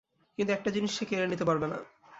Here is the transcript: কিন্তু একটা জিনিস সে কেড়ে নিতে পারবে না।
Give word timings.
কিন্তু 0.37 0.51
একটা 0.53 0.69
জিনিস 0.71 0.91
সে 0.97 1.03
কেড়ে 1.05 1.27
নিতে 1.27 1.45
পারবে 1.45 1.67
না। 1.67 1.77